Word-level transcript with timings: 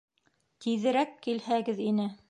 Тиҙерәк 0.65 1.15
килһәгеҙ 1.27 1.87
ине. 1.91 2.13